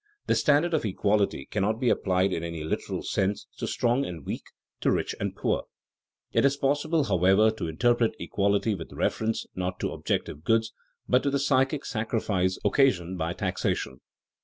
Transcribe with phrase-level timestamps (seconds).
[0.25, 4.41] The standard of equality cannot be applied in any literal sense to strong and weak,
[4.79, 5.65] to rich and poor.
[6.31, 10.73] It is possible, however, to interpret equality with reference not to objective goods,
[11.07, 13.99] but to the psychic sacrifice occasioned by taxation.